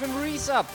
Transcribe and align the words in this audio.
Den 0.00 0.10
Resub. 0.22 0.66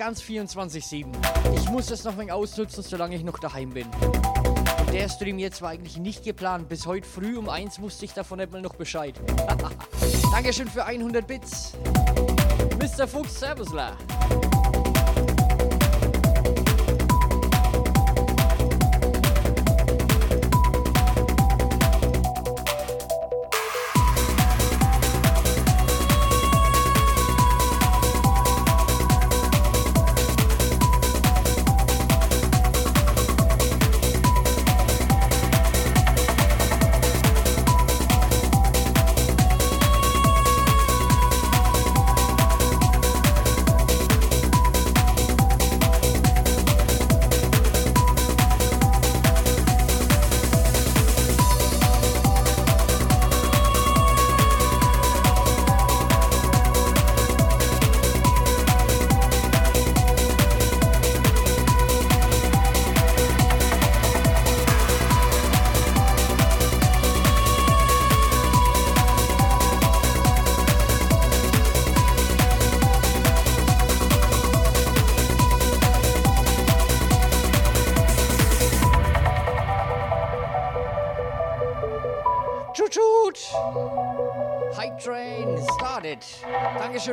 Ganz 0.00 0.22
24-7. 0.22 1.08
Ich 1.56 1.68
muss 1.68 1.88
das 1.88 2.04
noch 2.04 2.16
ein 2.16 2.30
ausnutzen, 2.30 2.82
solange 2.82 3.16
ich 3.16 3.22
noch 3.22 3.38
daheim 3.38 3.68
bin. 3.68 3.86
Der 4.94 5.10
Stream 5.10 5.38
jetzt 5.38 5.60
war 5.60 5.68
eigentlich 5.68 5.98
nicht 5.98 6.24
geplant. 6.24 6.70
Bis 6.70 6.86
heute 6.86 7.06
früh 7.06 7.36
um 7.36 7.50
1 7.50 7.82
wusste 7.82 8.06
ich 8.06 8.14
davon 8.14 8.38
nicht 8.38 8.50
mal 8.50 8.62
noch 8.62 8.76
Bescheid. 8.76 9.20
Dankeschön 10.32 10.68
für 10.68 10.86
100 10.86 11.26
Bits. 11.26 11.74
Mr. 12.78 13.06
Fuchs, 13.06 13.40
Servusla. 13.40 13.94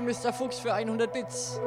Mr. 0.07 0.31
Fuchs, 0.31 0.59
für 0.59 0.73
100 0.73 1.11
Bits. 1.11 1.59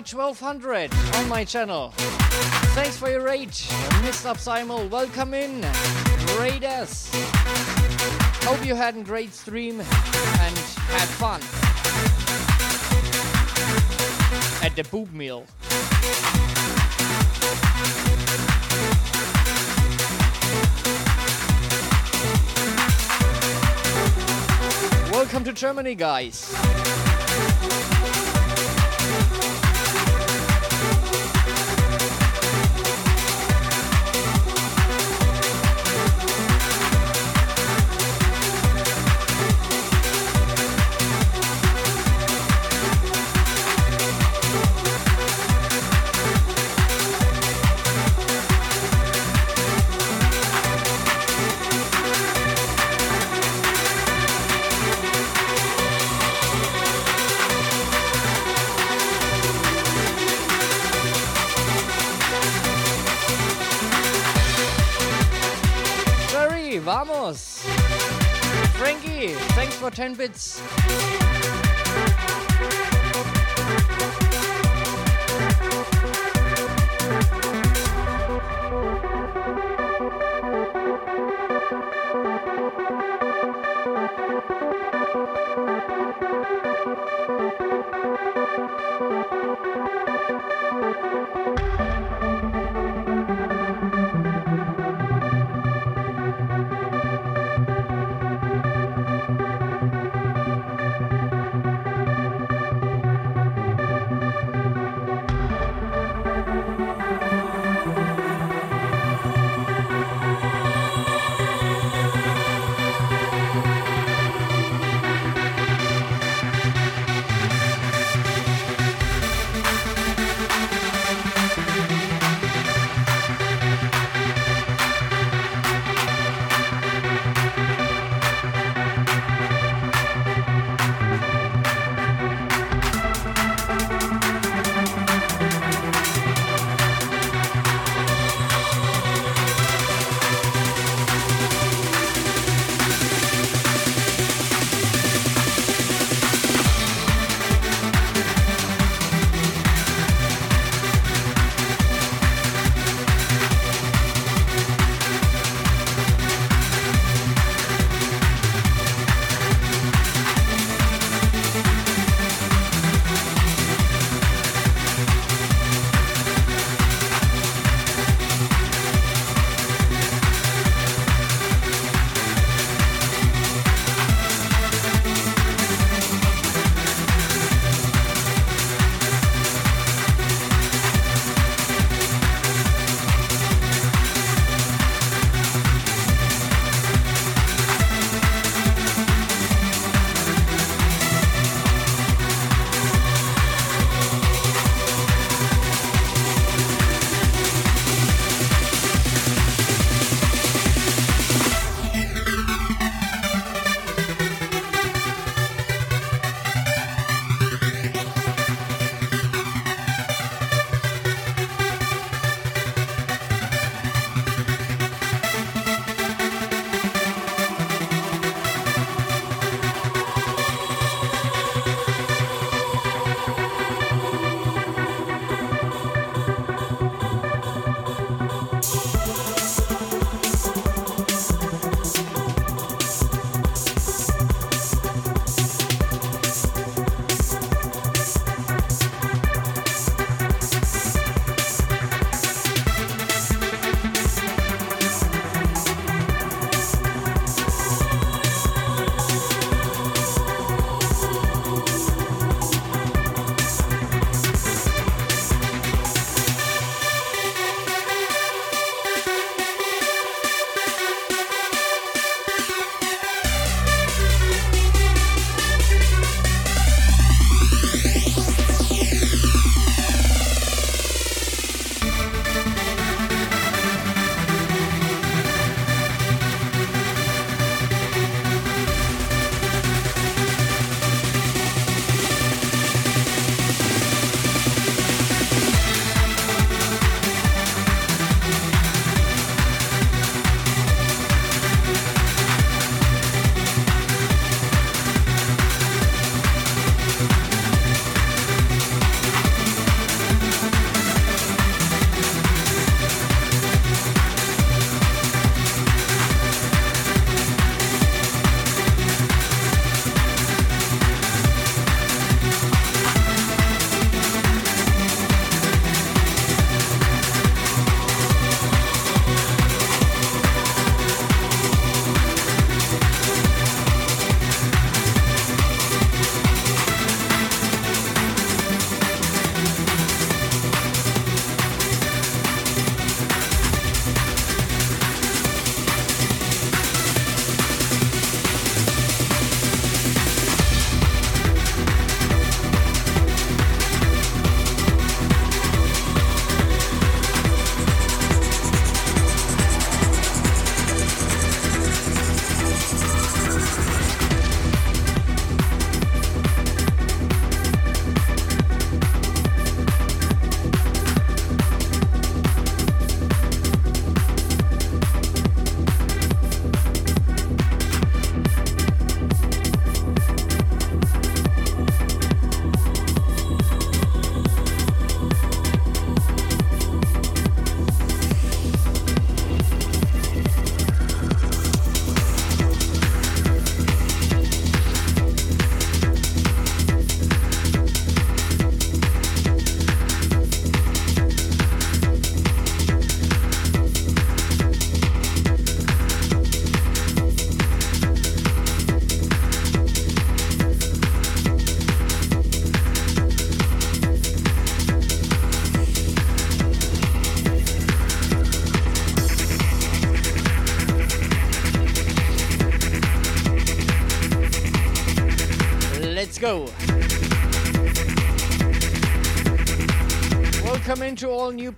1200 0.00 0.90
on 1.16 1.28
my 1.28 1.44
channel. 1.44 1.92
Thanks 2.72 2.96
for 2.96 3.10
your 3.10 3.22
raid, 3.22 3.50
Mr. 3.50 4.34
Psymel. 4.34 4.88
Welcome 4.88 5.34
in, 5.34 5.60
Raiders. 6.38 7.10
Hope 8.44 8.64
you 8.64 8.74
had 8.74 8.96
a 8.96 9.02
great 9.02 9.34
stream 9.34 9.78
and 9.80 10.56
had 10.88 11.08
fun 11.20 11.42
at 14.64 14.74
the 14.74 14.84
boob 14.84 15.12
meal. 15.12 15.44
Welcome 25.12 25.44
to 25.44 25.52
Germany, 25.52 25.94
guys. 25.94 26.50
For 69.80 69.90
10 69.90 70.14
bits. 70.14 70.60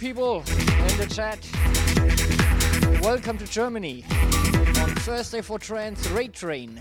People 0.03 0.39
in 0.39 0.99
the 0.99 1.07
chat. 1.09 1.39
Welcome 3.05 3.39
to 3.39 3.47
Germany 3.47 4.05
on 4.81 4.91
Thursday 4.97 5.41
for 5.41 5.61
Trance 5.61 6.09
Rate 6.09 6.33
Train. 6.33 6.81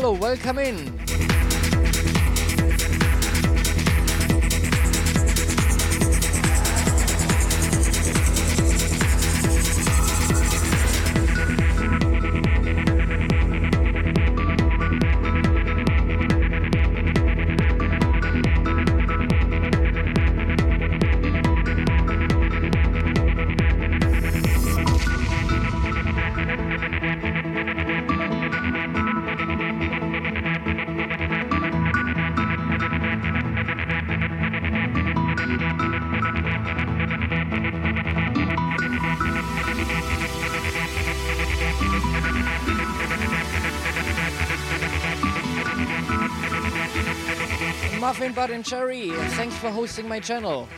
Follow. 0.00 0.14
Welcome 0.14 0.58
in. 0.58 0.99
Muffin 48.30 48.42
Bud 48.42 48.54
and 48.54 48.64
Cherry, 48.64 49.10
thanks 49.30 49.56
for 49.56 49.70
hosting 49.70 50.06
my 50.06 50.20
channel. 50.20 50.68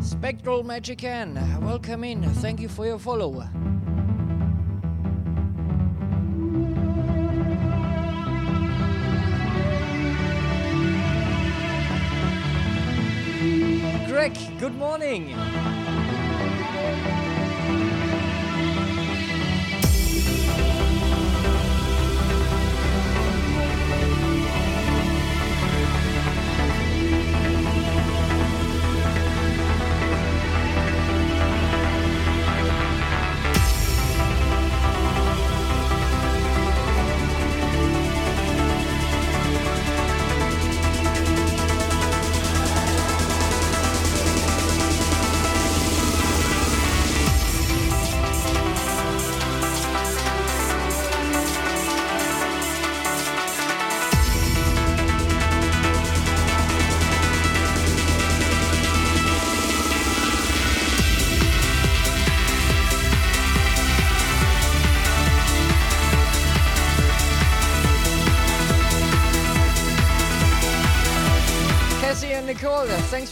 Spectral 0.00 0.62
Magican, 0.62 1.60
welcome 1.62 2.04
in. 2.04 2.22
Thank 2.22 2.60
you 2.60 2.68
for 2.68 2.84
your 2.86 2.98
follow. 2.98 3.48
Good 14.28 14.76
morning. 14.76 15.34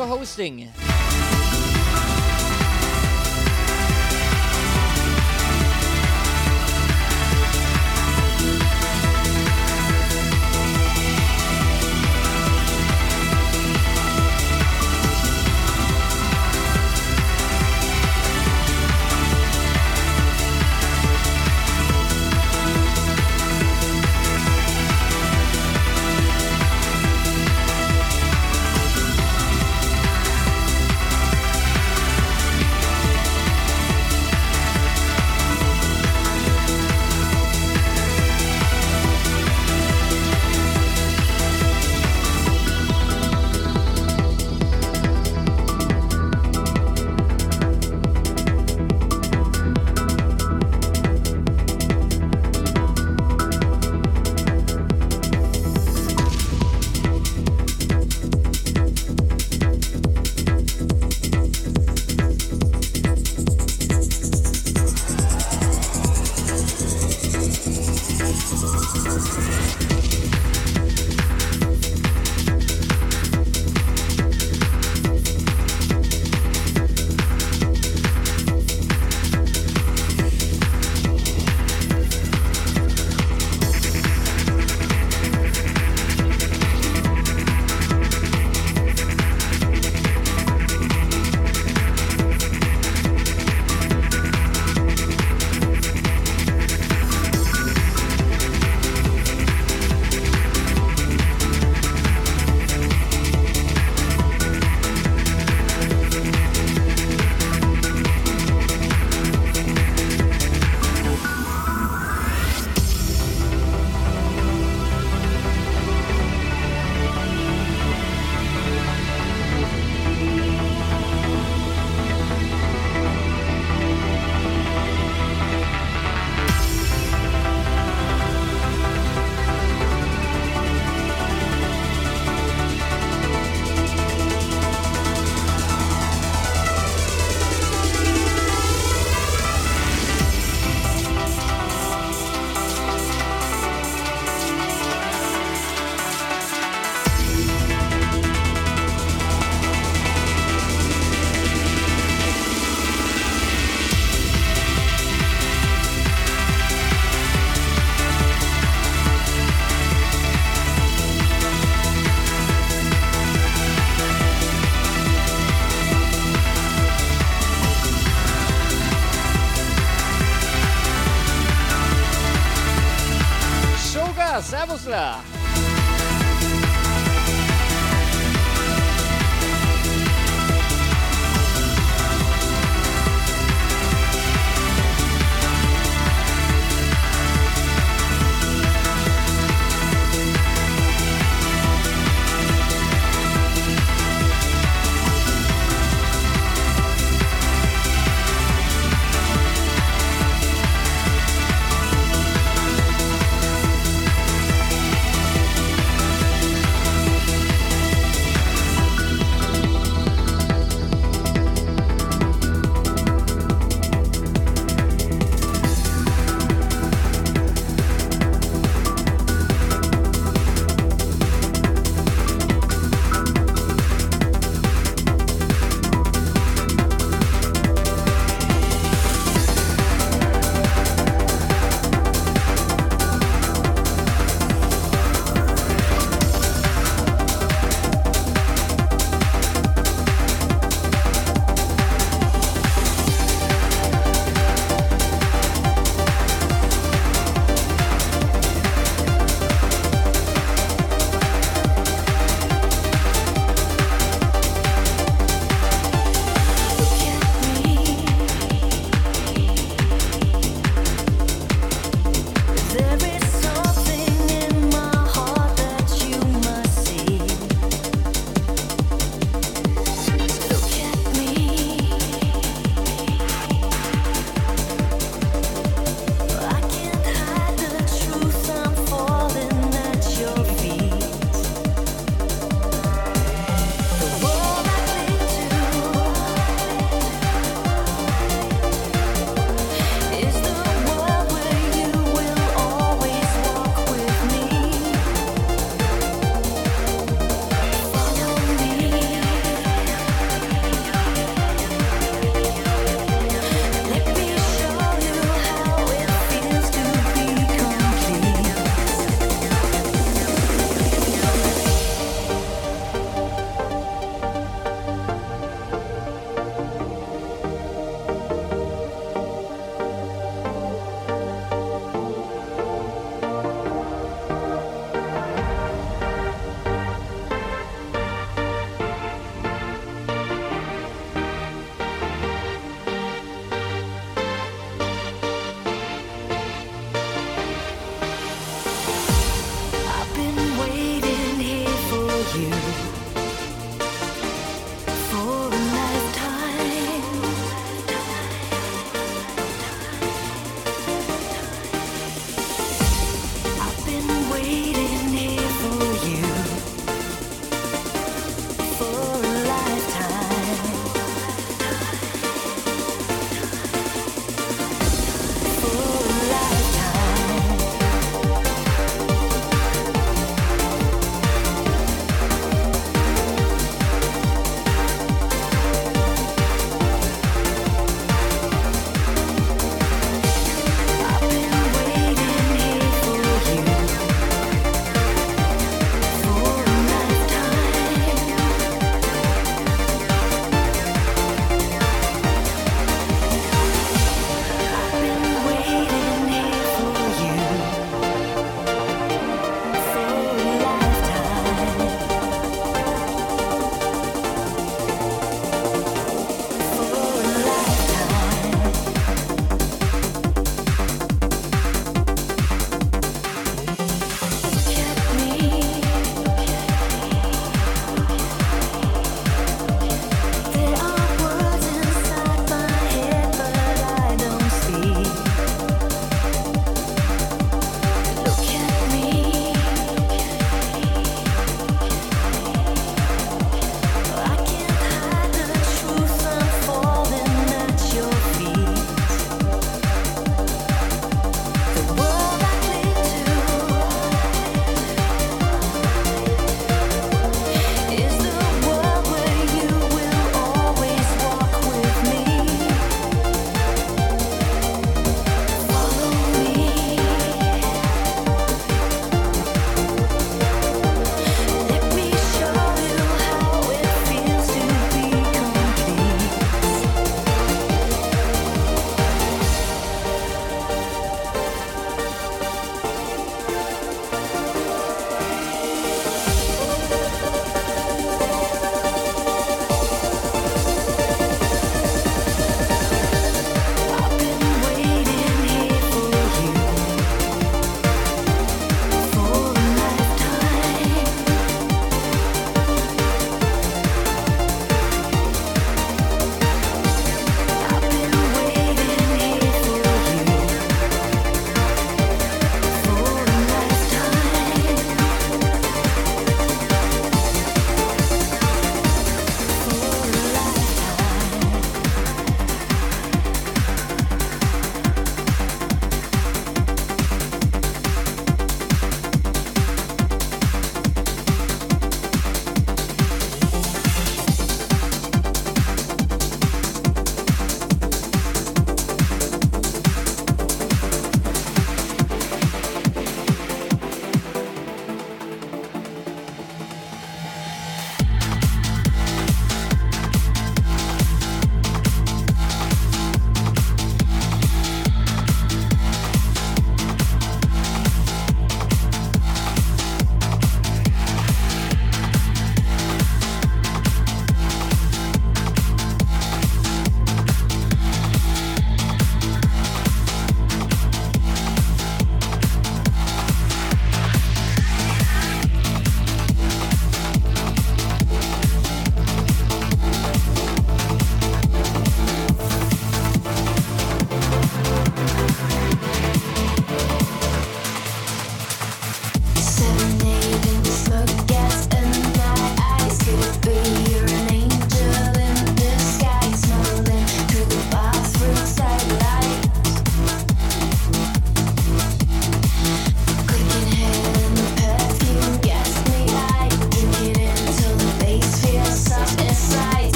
For 0.00 0.06
hosting. 0.06 0.79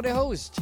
For 0.00 0.08
the 0.08 0.14
host. 0.14 0.59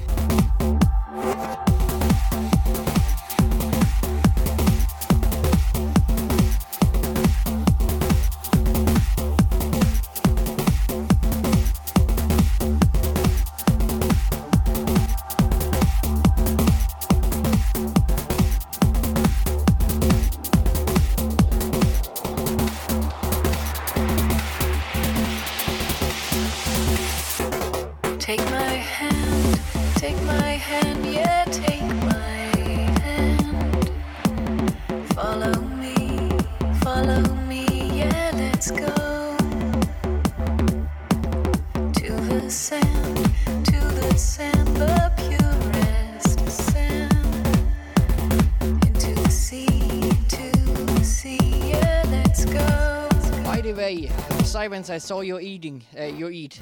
Sirens, 54.68 54.90
I 54.90 54.98
saw 54.98 55.22
you 55.22 55.40
eating. 55.40 55.82
Uh, 55.98 56.02
you 56.02 56.28
eat. 56.28 56.60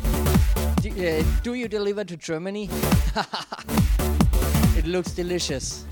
D 0.80 0.90
uh, 0.90 1.24
do 1.42 1.54
you 1.54 1.66
deliver 1.66 2.04
to 2.04 2.16
Germany? 2.16 2.70
it 4.78 4.86
looks 4.86 5.10
delicious. 5.10 5.84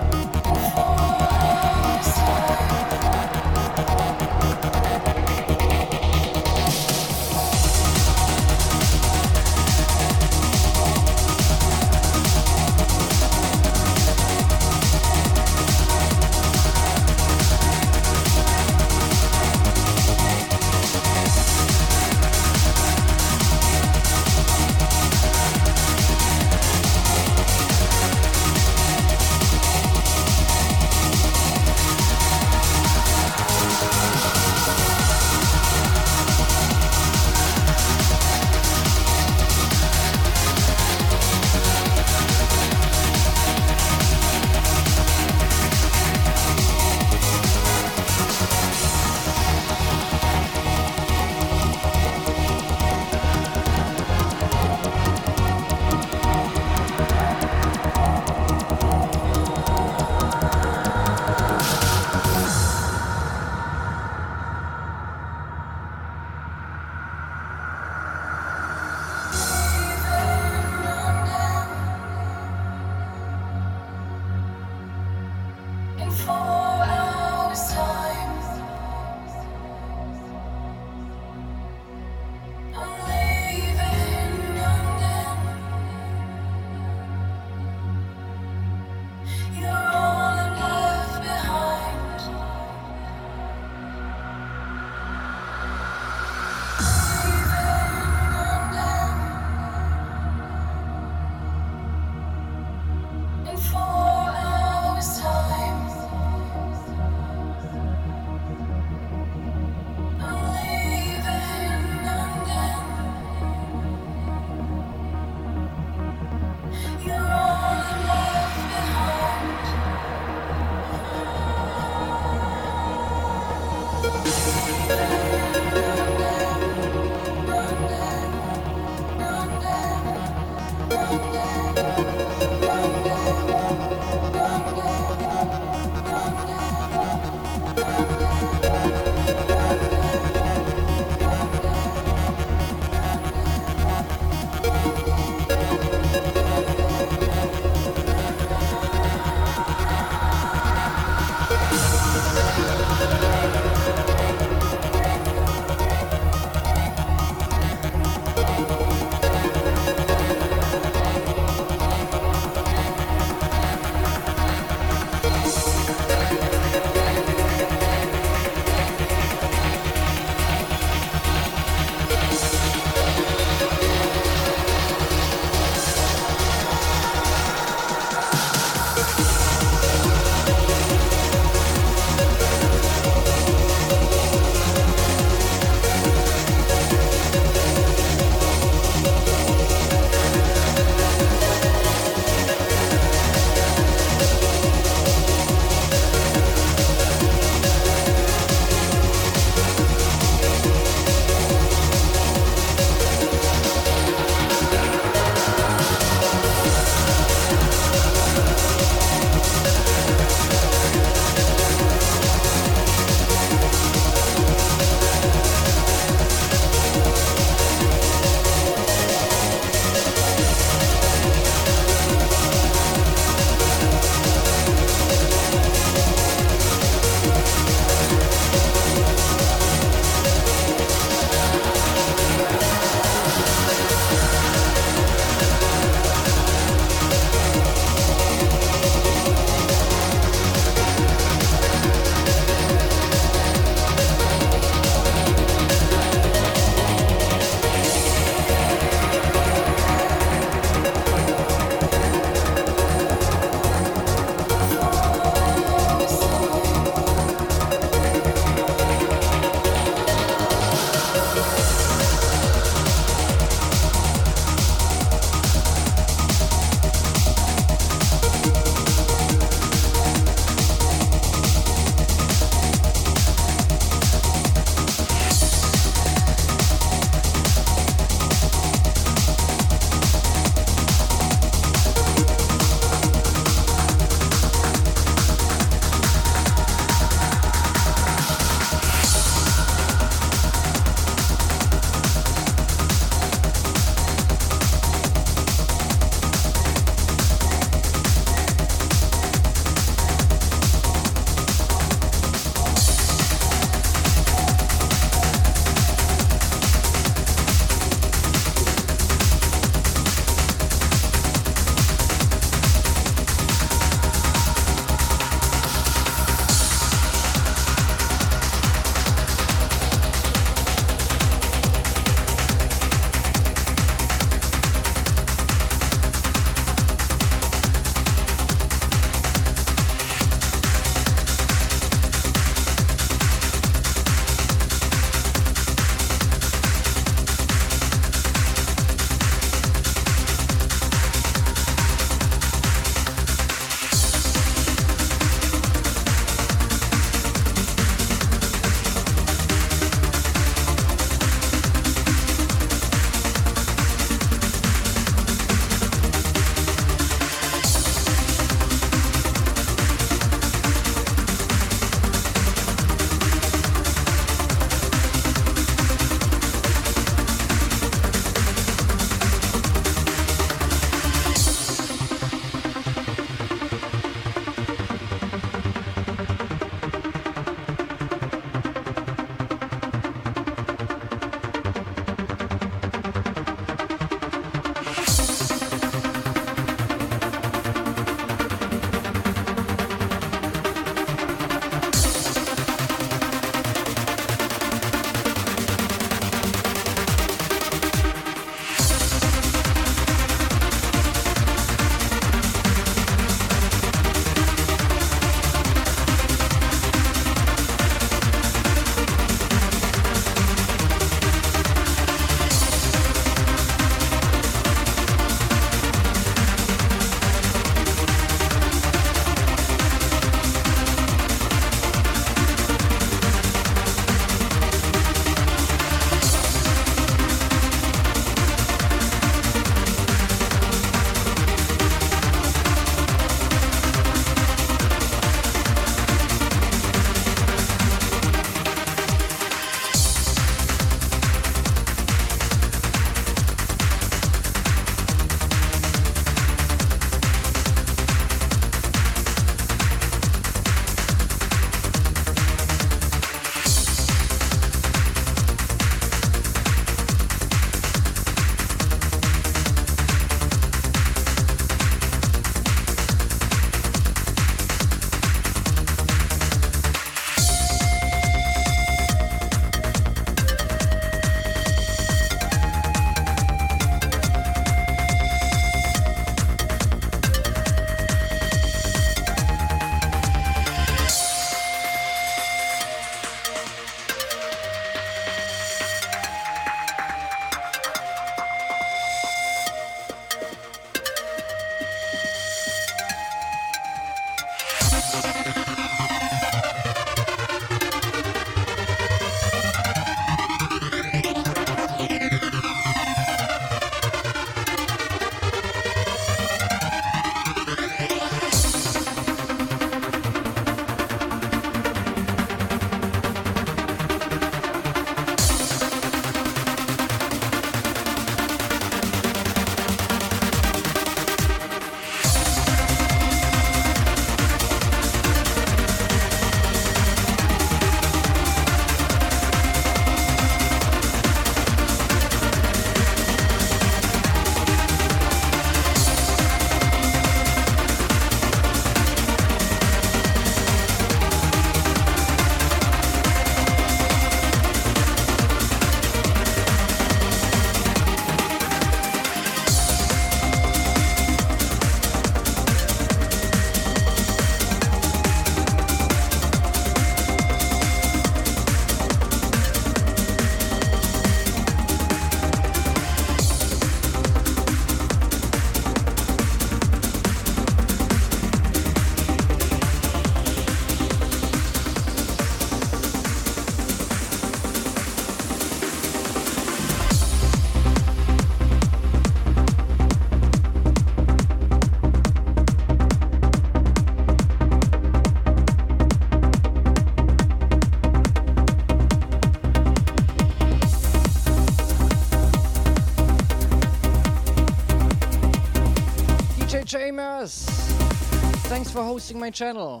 Thanks 598.70 598.88
for 598.92 599.02
hosting 599.02 599.36
my 599.36 599.50
channel. 599.50 600.00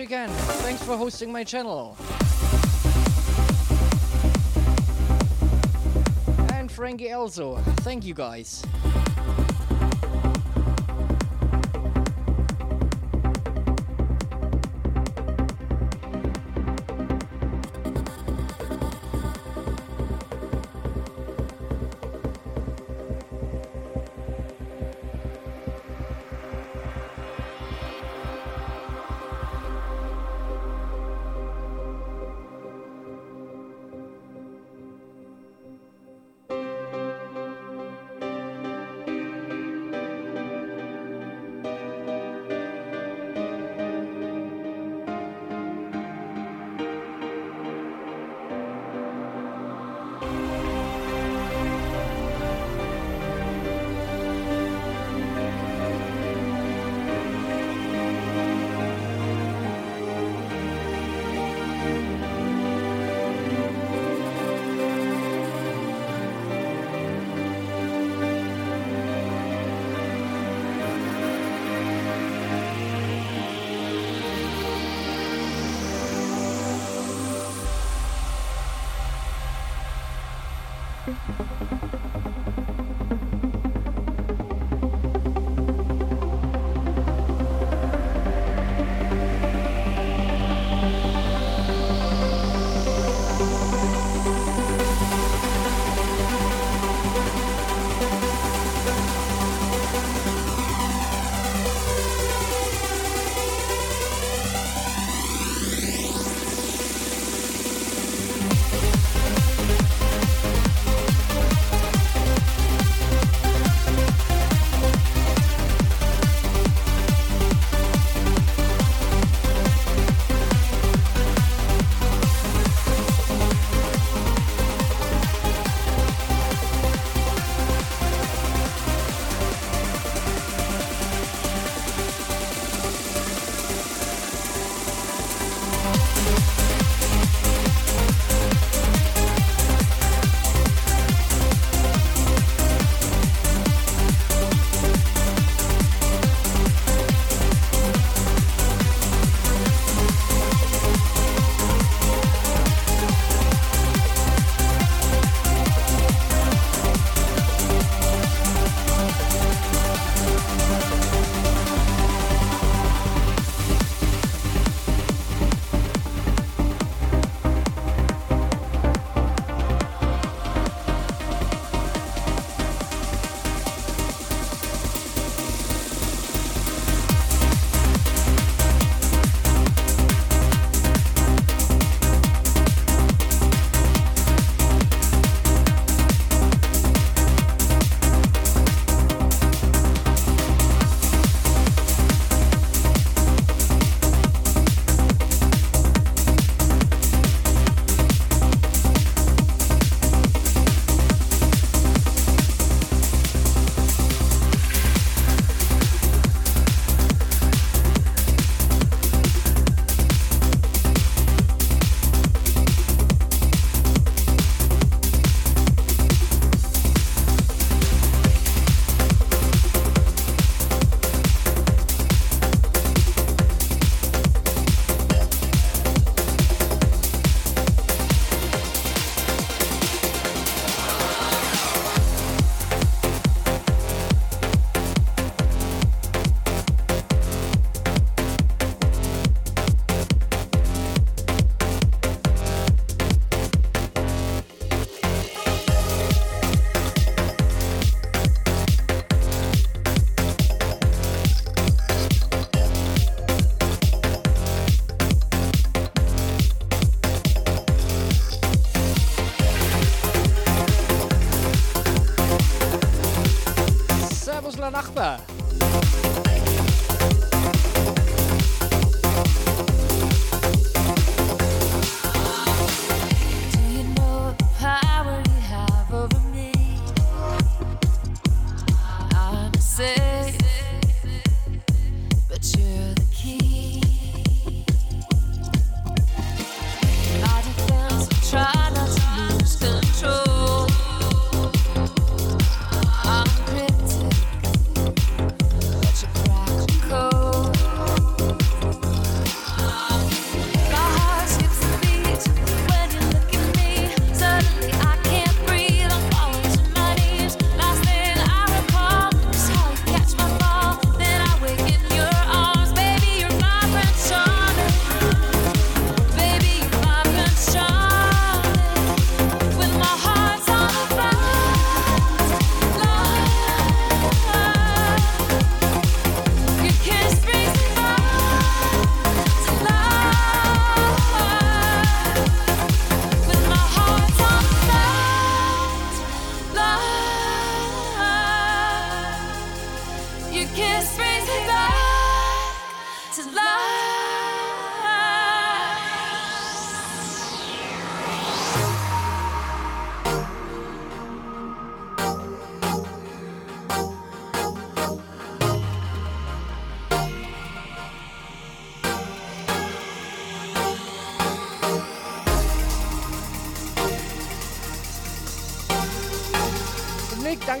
Again. 0.00 0.28
Thanks 0.62 0.82
for 0.82 0.96
hosting 0.96 1.30
my 1.32 1.44
channel. 1.44 1.96
And 6.52 6.70
Frankie 6.70 7.08
Elzo. 7.08 7.62
Thank 7.80 8.04
you 8.04 8.14
guys. 8.14 8.64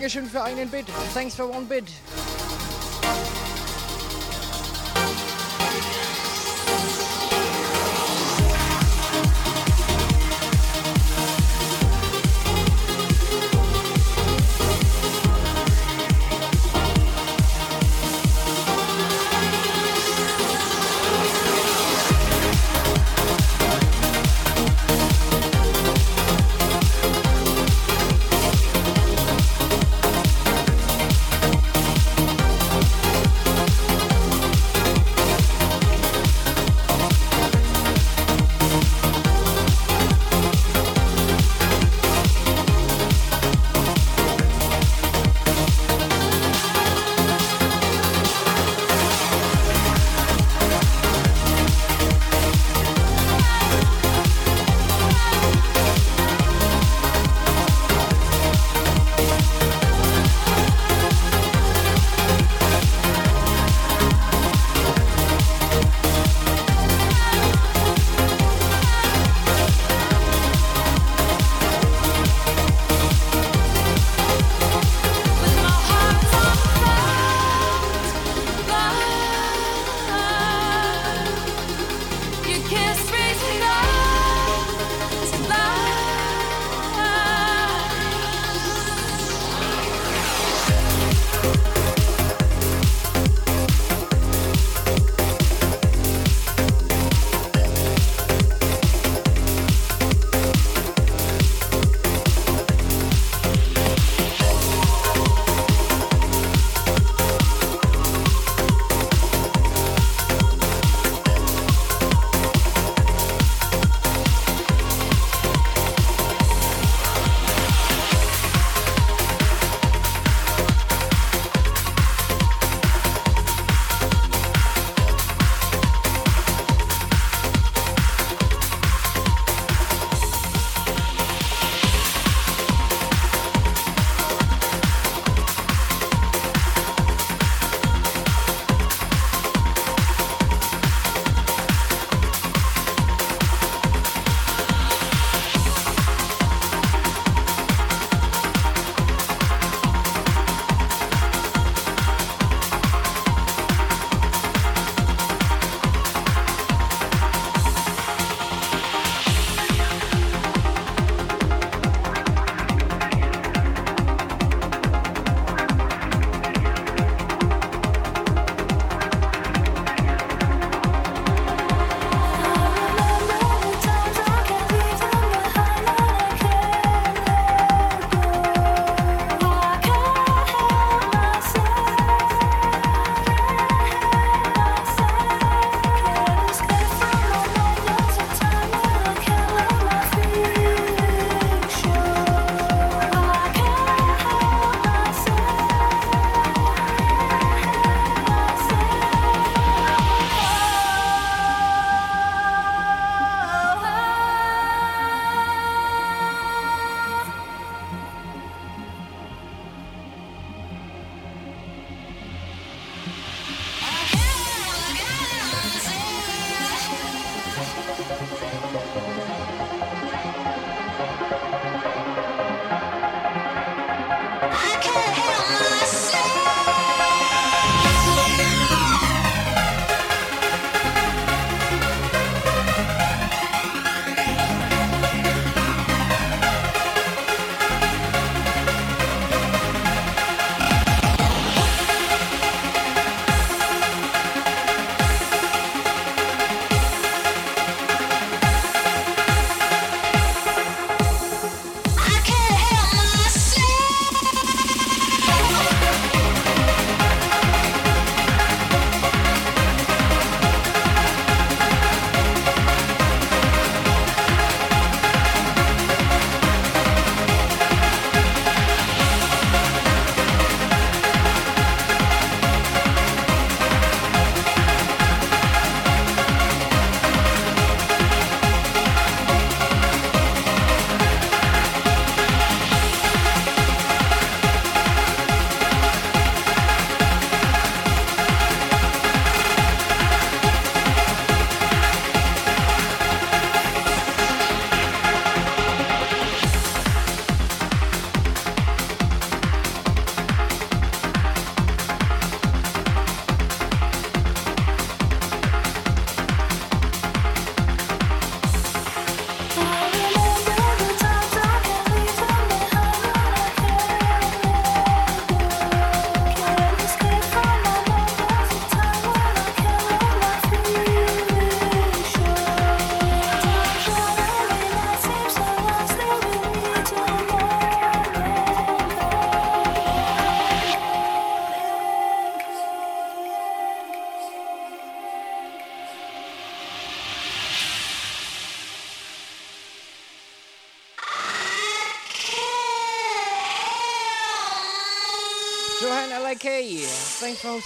Dankeschön 0.00 0.30
für 0.30 0.42
einen 0.42 0.70
Bit. 0.70 0.86
Thanks 1.12 1.34
for 1.34 1.44
one 1.54 1.66
bit. 1.66 1.84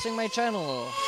Hosting 0.05 0.17
my 0.17 0.29
channel. 0.29 1.04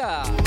Mr. 0.00 0.39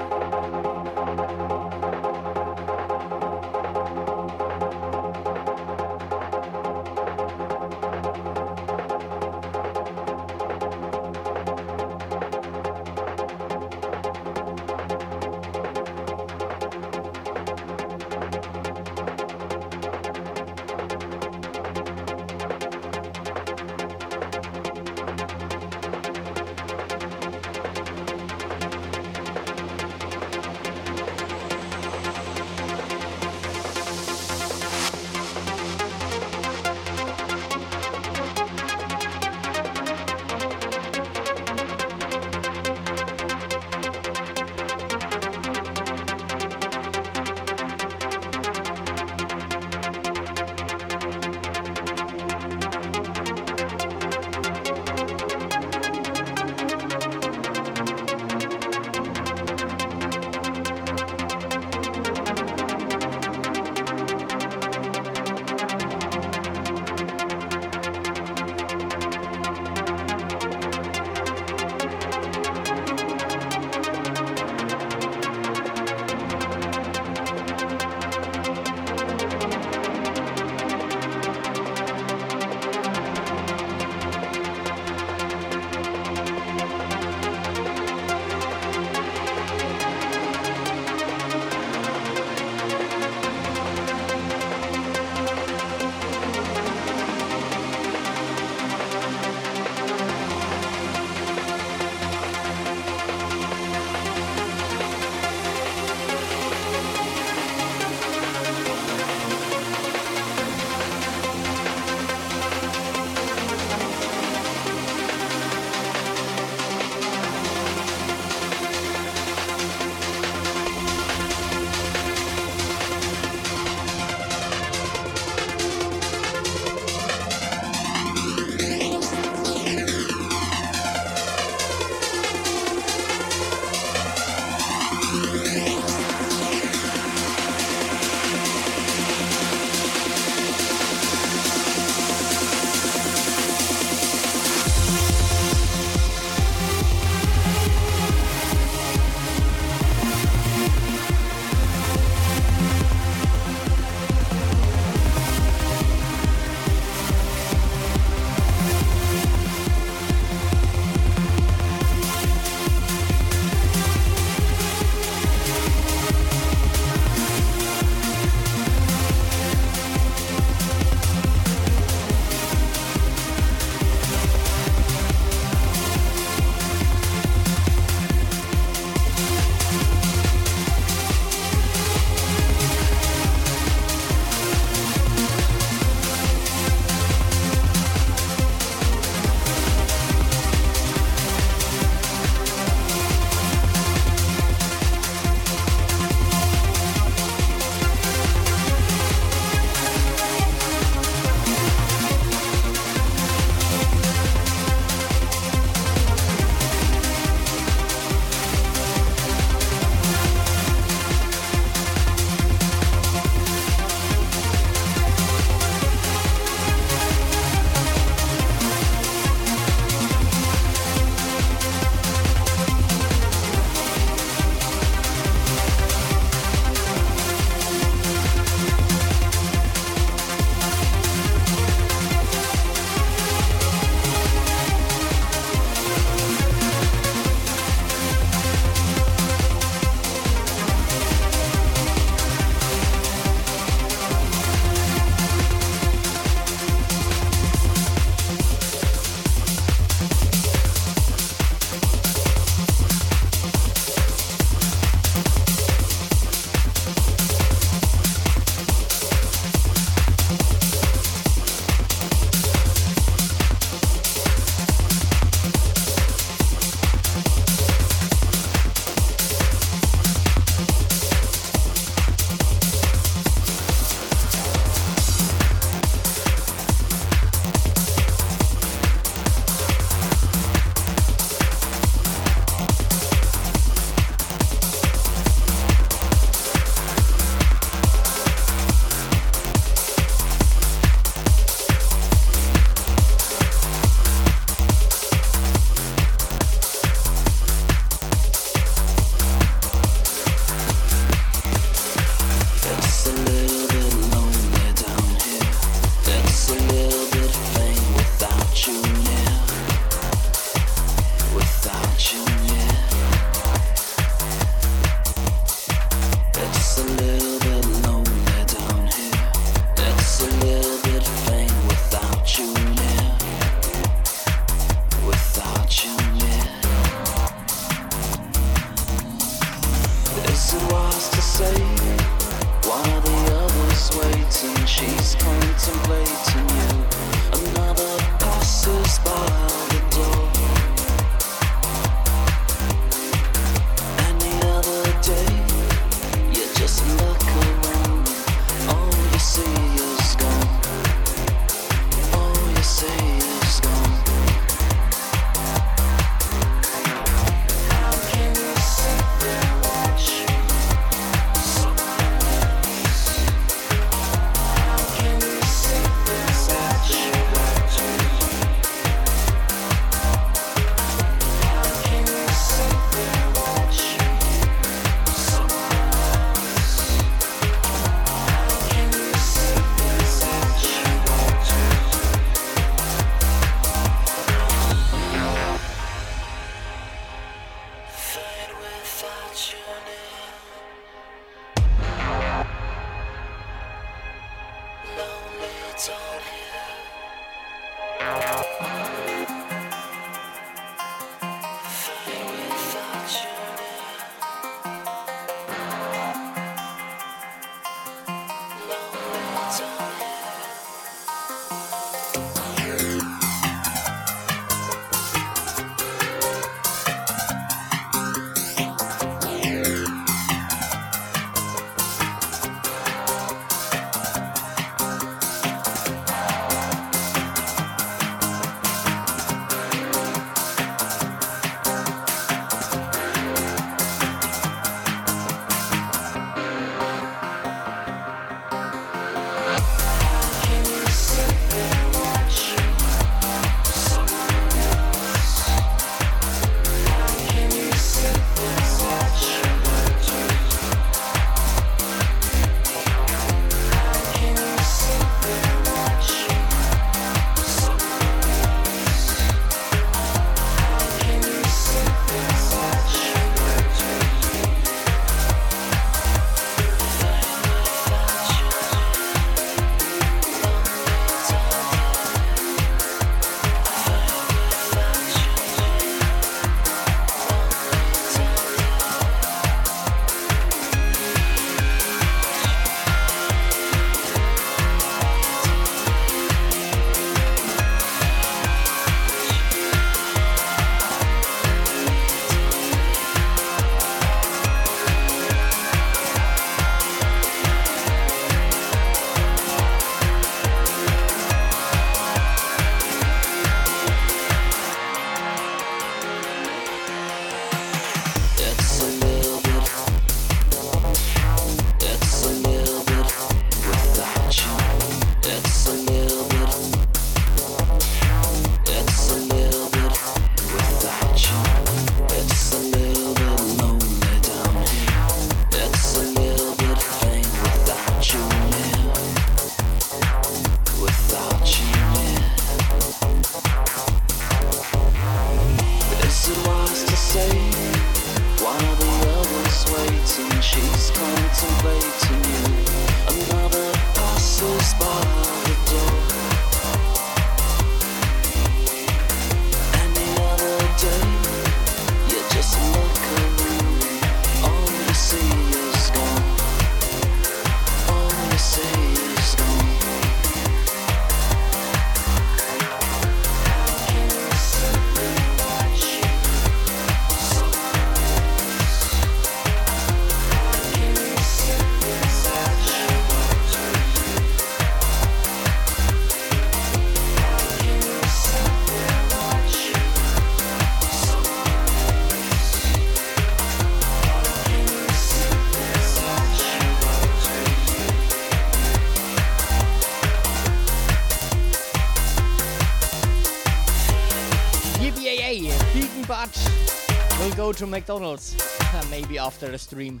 to 597.52 597.66
McDonald's. 597.66 598.36
Maybe 598.90 599.18
after 599.18 599.48
the 599.48 599.58
stream. 599.58 600.00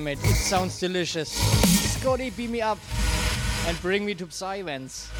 Damn 0.00 0.08
it. 0.08 0.24
It 0.24 0.34
sounds 0.34 0.80
delicious. 0.80 1.30
Scotty, 1.98 2.30
beam 2.30 2.52
me 2.52 2.62
up 2.62 2.78
and 3.66 3.80
bring 3.82 4.04
me 4.04 4.14
to. 4.14 4.28
And 4.68 5.10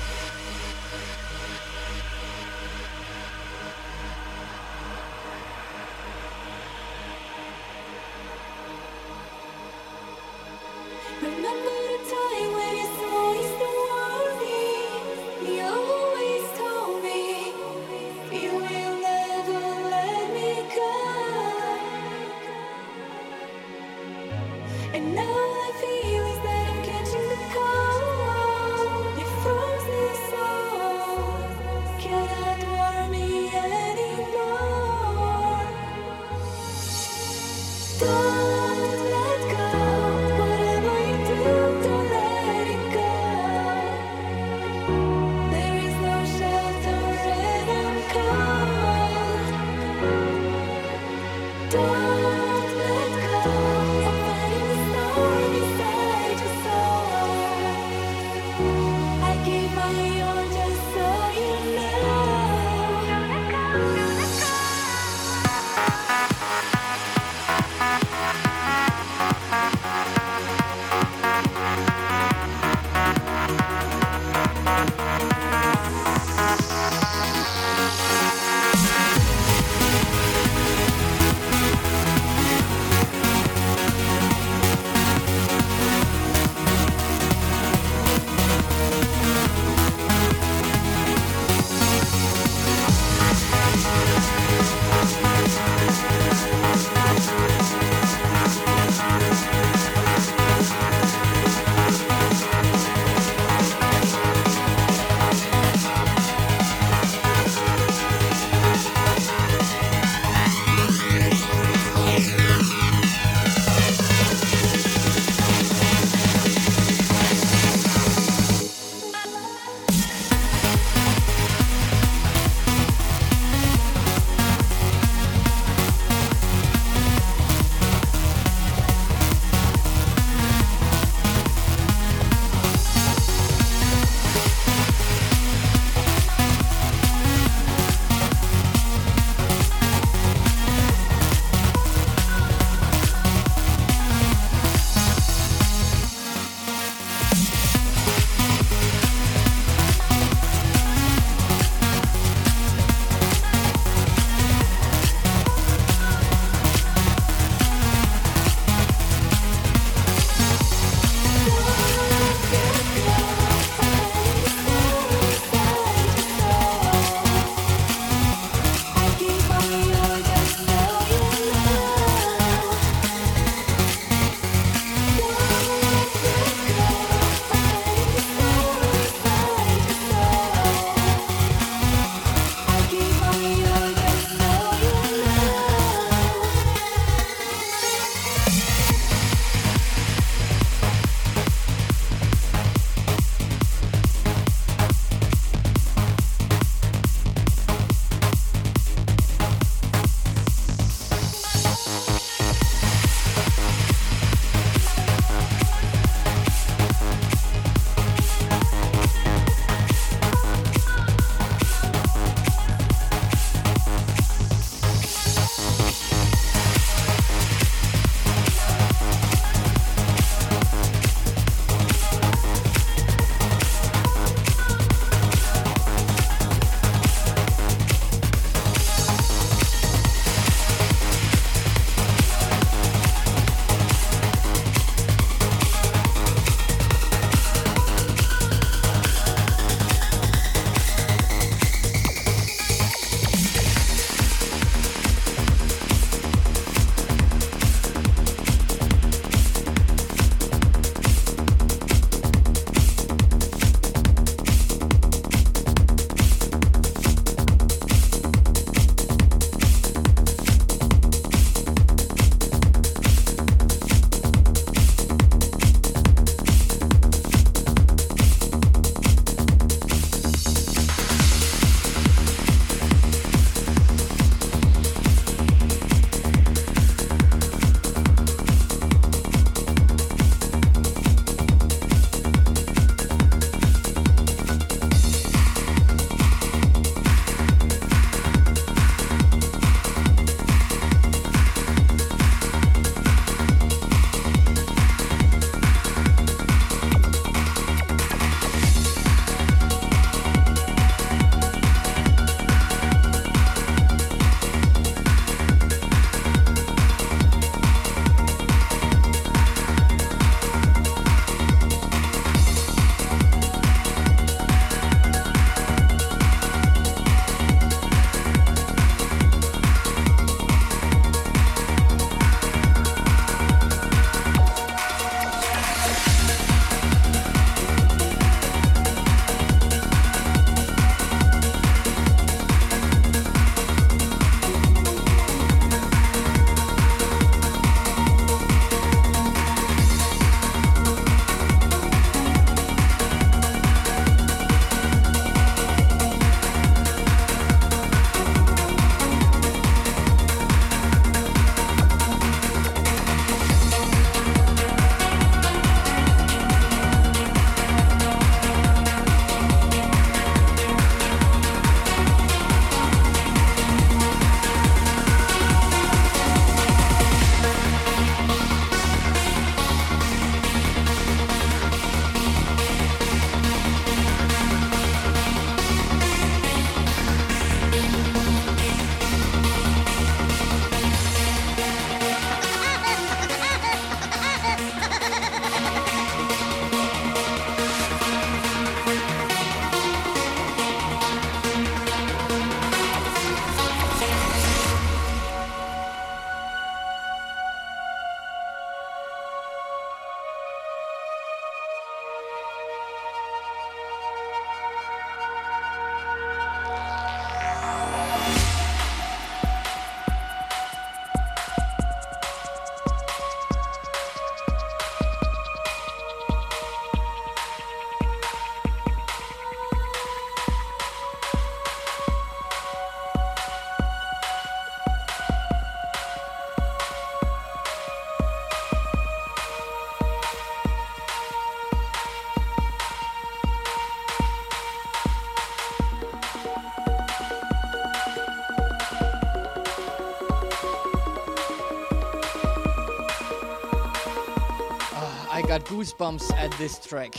got 445.50 445.64
goosebumps 445.64 446.32
at 446.34 446.52
this 446.58 446.78
track. 446.78 447.16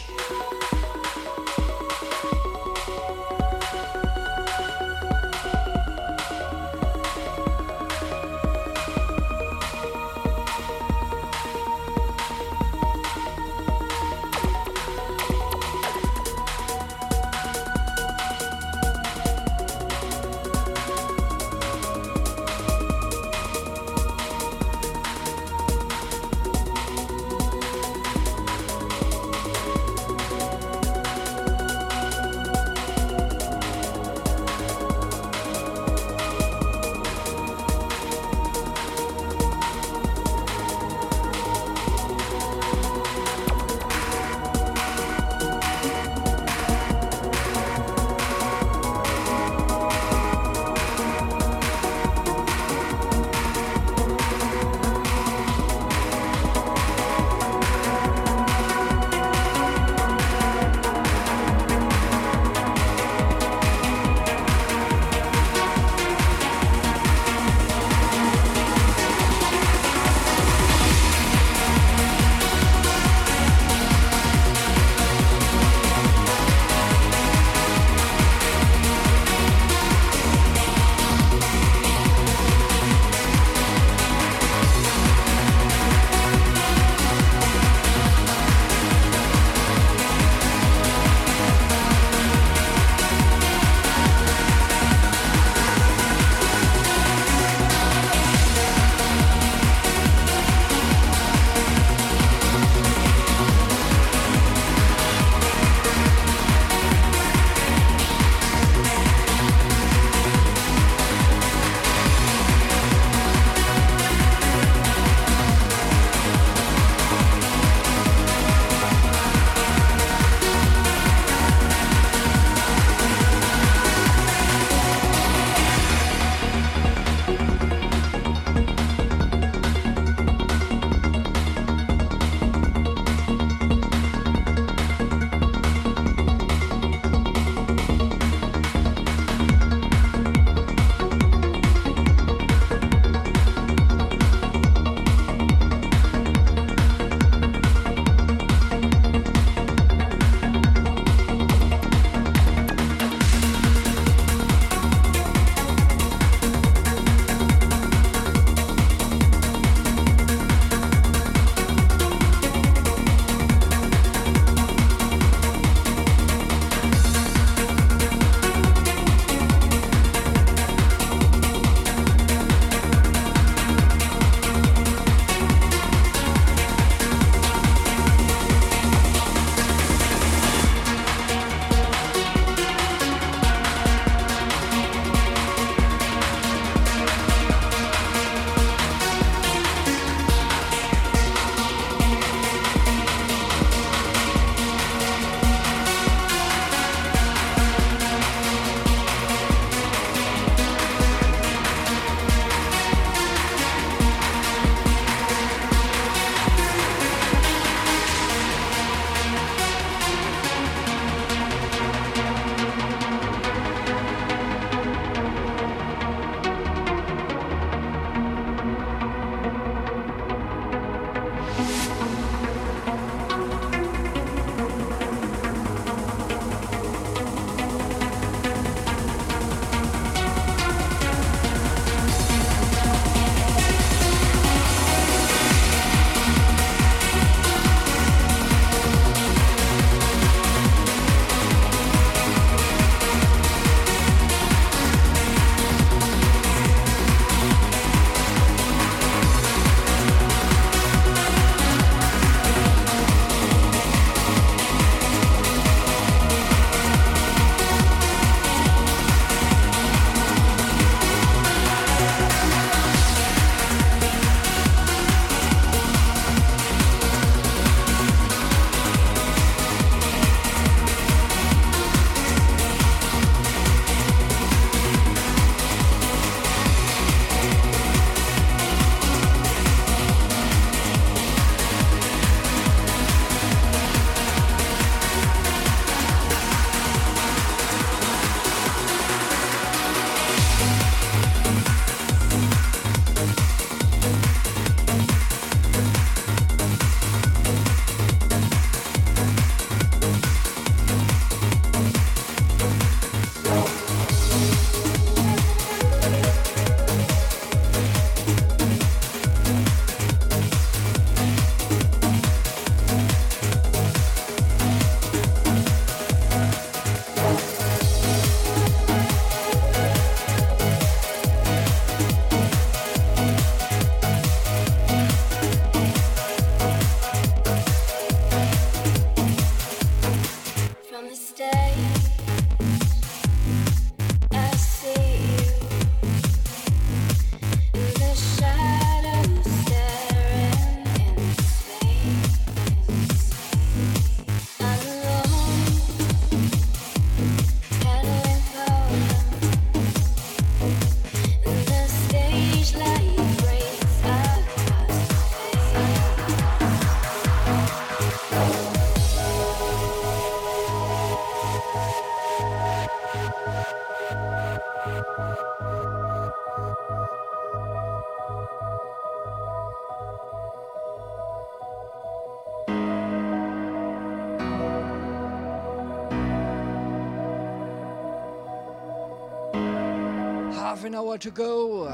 To 381.22 381.30
go. 381.30 381.86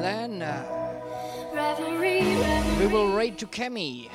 Then 0.00 0.40
uh, 0.40 0.62
we 2.78 2.86
will 2.86 3.12
raid 3.12 3.38
to 3.38 3.46
Kemi. 3.46 4.08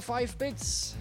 for 0.00 0.02
5 0.02 0.38
bits. 0.38 0.97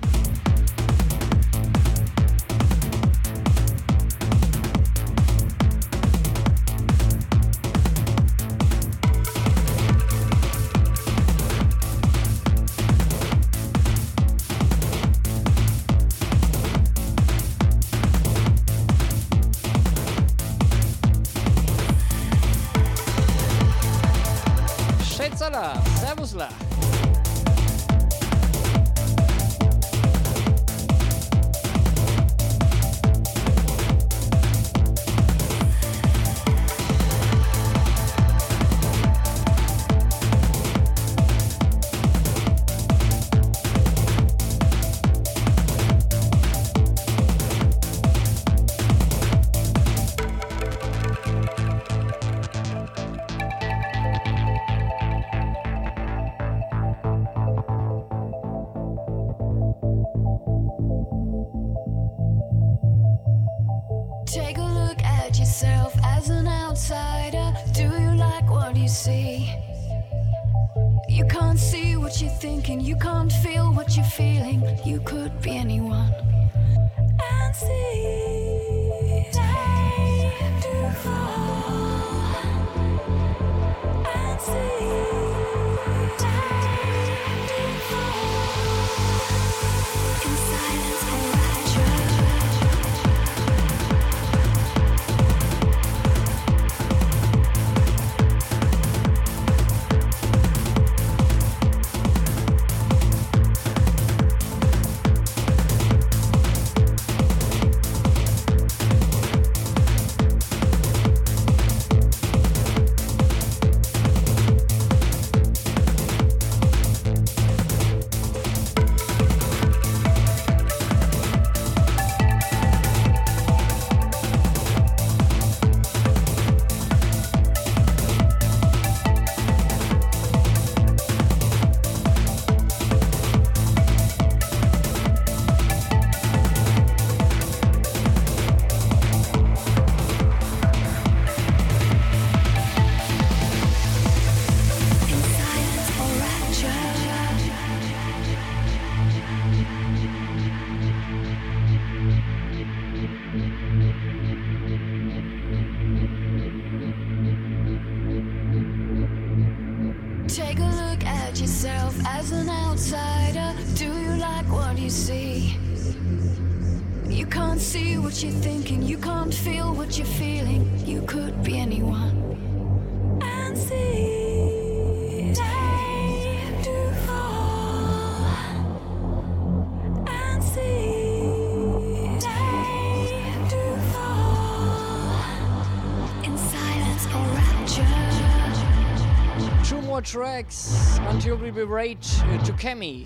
tracks 190.08 190.98
until 191.02 191.36
we 191.36 191.52
be 191.52 191.64
right 191.64 192.02
to 192.02 192.54
Kemi. 192.54 193.06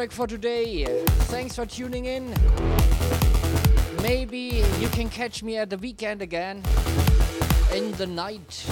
Track 0.00 0.12
for 0.12 0.26
today. 0.26 0.86
Thanks 1.28 1.56
for 1.56 1.66
tuning 1.66 2.06
in. 2.06 2.34
Maybe 4.00 4.64
you 4.78 4.88
can 4.88 5.10
catch 5.10 5.42
me 5.42 5.58
at 5.58 5.68
the 5.68 5.76
weekend 5.76 6.22
again 6.22 6.62
in 7.74 7.92
the 7.92 8.06
night. 8.06 8.64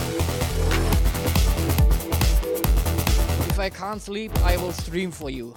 If 3.51 3.59
I 3.59 3.69
can't 3.69 4.01
sleep, 4.01 4.33
I 4.39 4.57
will 4.57 4.73
stream 4.73 5.11
for 5.11 5.29
you. 5.29 5.55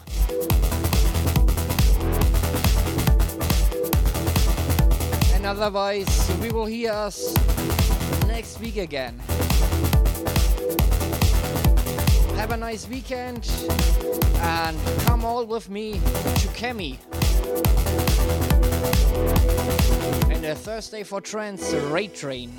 And 5.34 5.46
otherwise, 5.46 6.38
we 6.42 6.52
will 6.52 6.66
hear 6.66 6.92
us 6.92 7.34
next 8.28 8.60
week 8.60 8.76
again. 8.76 9.22
Have 12.52 12.60
a 12.60 12.66
nice 12.66 12.86
weekend 12.90 13.50
and 14.42 14.78
come 15.06 15.24
all 15.24 15.46
with 15.46 15.70
me 15.70 15.94
to 15.94 16.48
Kemi. 16.50 16.98
And 20.30 20.44
a 20.44 20.54
Thursday 20.54 21.04
for 21.04 21.22
Trance 21.22 21.72
Raid 21.74 22.14
Train. 22.14 22.52